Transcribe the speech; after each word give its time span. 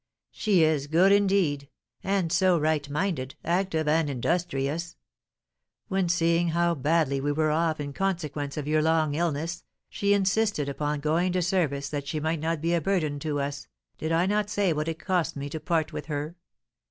"She 0.31 0.63
is 0.63 0.87
good, 0.87 1.11
indeed; 1.11 1.69
and 2.03 2.31
so 2.31 2.57
right 2.57 2.89
minded, 2.89 3.35
active, 3.45 3.87
and 3.87 4.09
industrious! 4.09 4.95
When, 5.89 6.09
seeing 6.09 6.47
how 6.47 6.73
badly 6.73 7.21
we 7.21 7.31
were 7.31 7.51
off 7.51 7.79
in 7.79 7.93
consequence 7.93 8.57
of 8.57 8.67
your 8.67 8.81
long 8.81 9.13
illness, 9.13 9.63
she 9.89 10.15
insisted 10.15 10.67
upon 10.67 11.01
going 11.01 11.31
to 11.33 11.43
service 11.43 11.87
that 11.89 12.07
she 12.07 12.19
might 12.19 12.39
not 12.39 12.61
be 12.61 12.73
a 12.73 12.81
burthen 12.81 13.19
to 13.19 13.39
us, 13.39 13.67
did 13.99 14.11
I 14.11 14.25
not 14.25 14.49
say 14.49 14.73
what 14.73 14.87
it 14.87 14.97
cost 14.97 15.35
me 15.35 15.49
to 15.49 15.59
part 15.59 15.93
with 15.93 16.07
her? 16.07 16.35